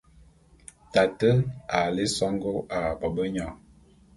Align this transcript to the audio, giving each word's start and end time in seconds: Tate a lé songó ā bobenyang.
Tate 0.95 1.29
a 1.81 1.81
lé 1.97 2.07
songó 2.17 2.57
ā 2.79 2.83
bobenyang. 3.05 3.57